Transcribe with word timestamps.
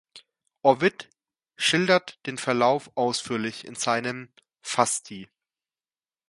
Ovid 0.63 1.09
schildert 1.57 2.25
den 2.25 2.39
Verlauf 2.39 2.89
ausführlich 2.95 3.65
in 3.65 3.75
seinen 3.75 4.33
"Fasti". 4.63 5.29